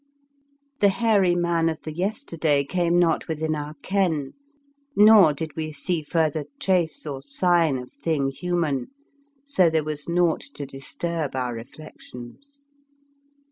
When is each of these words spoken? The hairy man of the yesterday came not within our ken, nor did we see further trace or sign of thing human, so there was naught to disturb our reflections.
The 0.79 0.89
hairy 0.89 1.35
man 1.35 1.69
of 1.69 1.83
the 1.83 1.93
yesterday 1.93 2.63
came 2.63 2.97
not 2.97 3.27
within 3.27 3.53
our 3.53 3.75
ken, 3.83 4.33
nor 4.95 5.31
did 5.31 5.55
we 5.55 5.71
see 5.71 6.01
further 6.01 6.45
trace 6.59 7.05
or 7.05 7.21
sign 7.21 7.77
of 7.77 7.93
thing 7.93 8.29
human, 8.31 8.87
so 9.45 9.69
there 9.69 9.83
was 9.83 10.09
naught 10.09 10.41
to 10.55 10.65
disturb 10.65 11.35
our 11.35 11.53
reflections. 11.53 12.61